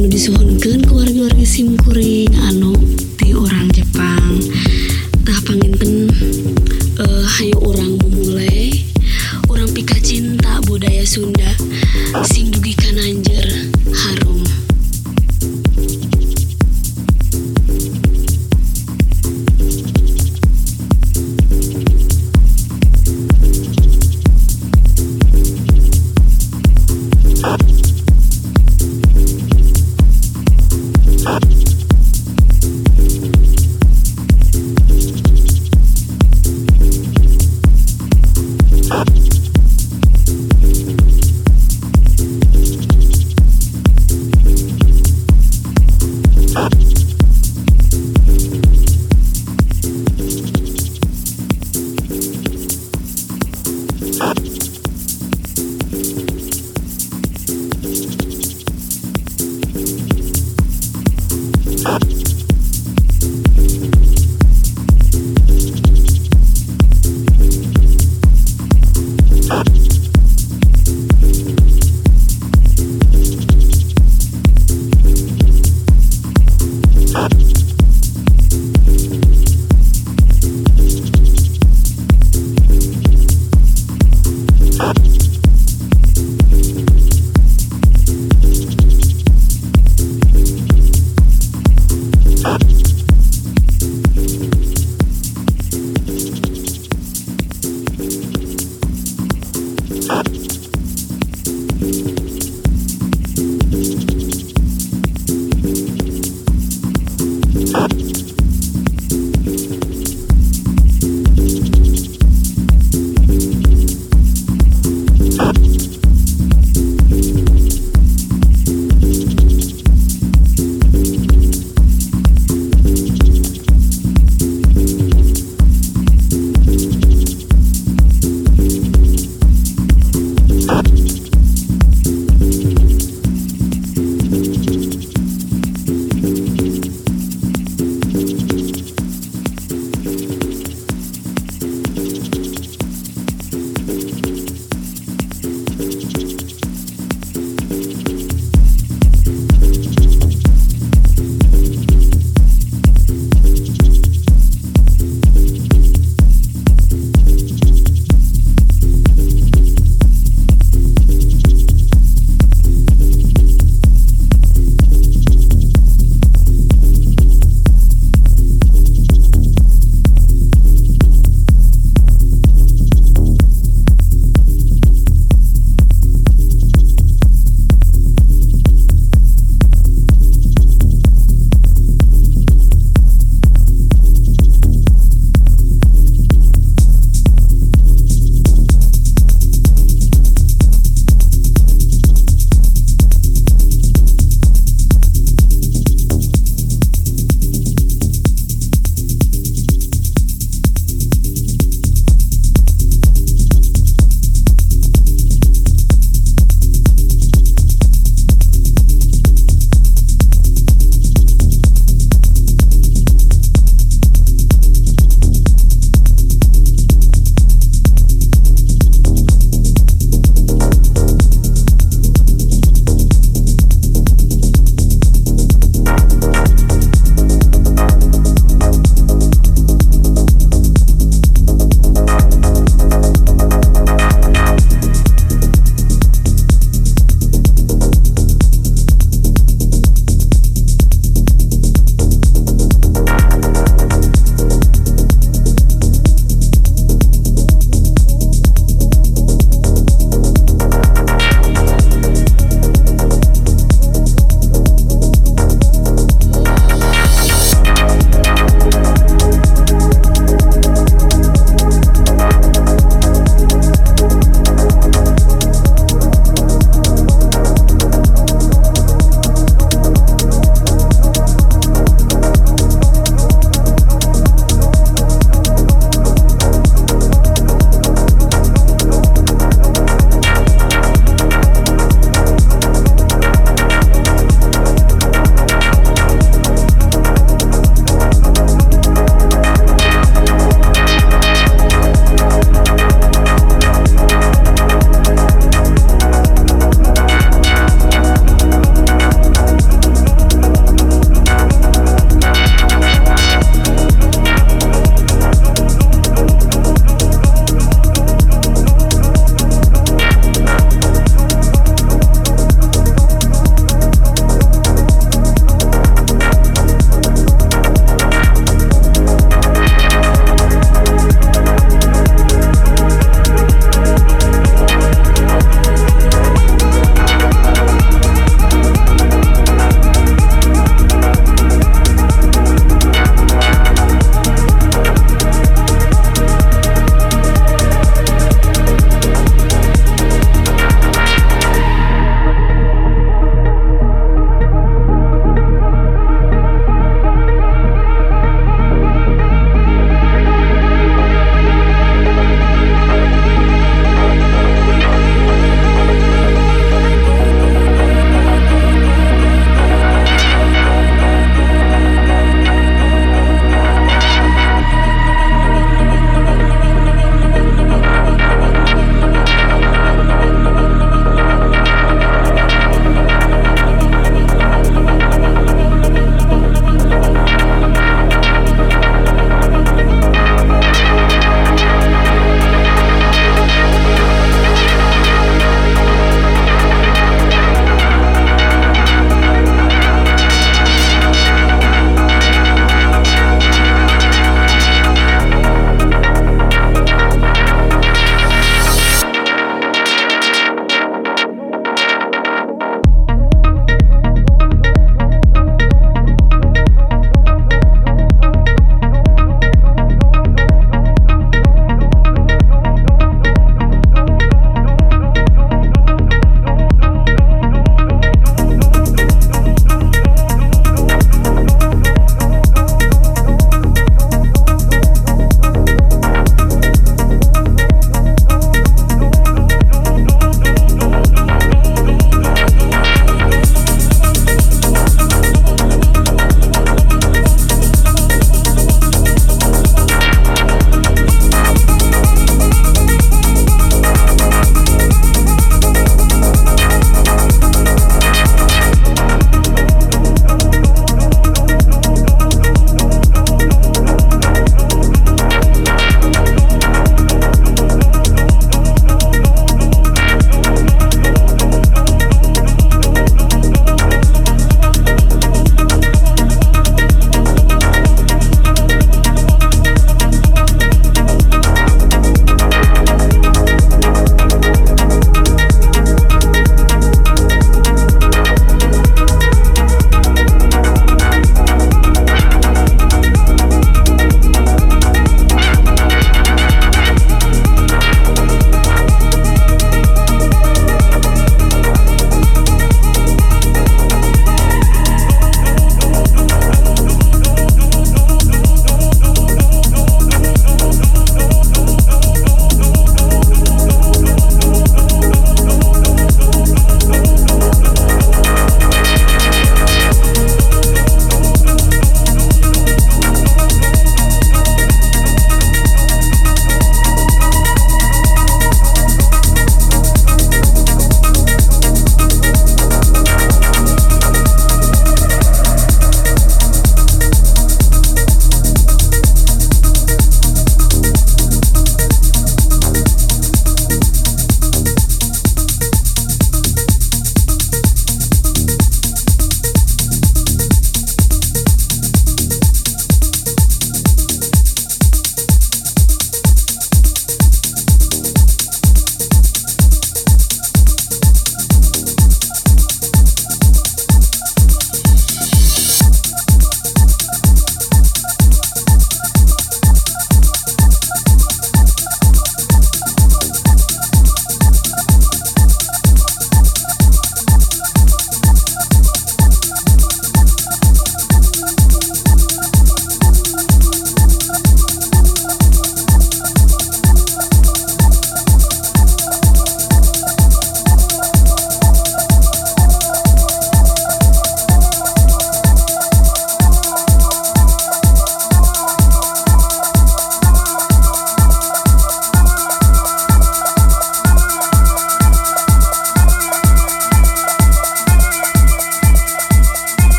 anu 0.00 0.08
disuhunkan 0.08 0.80
ke 0.80 0.92
warga-warga 0.96 1.44
simkuring 1.44 2.09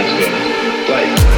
atmosphere. 0.00 0.88
Like 0.88 1.29